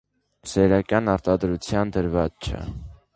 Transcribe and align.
Սերիական 0.51 1.11
արտադրության 1.13 1.95
դրված 1.99 2.49
չէ։ 2.49 2.65